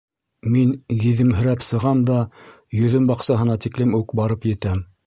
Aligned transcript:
Мин 0.53 0.71
гиҙемһерәп 1.03 1.67
сығам 1.67 2.03
да 2.09 2.17
йөҙөм 2.81 3.09
баҡсаһына 3.13 3.63
тиклем 3.69 3.97
үк 4.03 4.19
барып 4.23 4.55
етәм. 4.57 4.89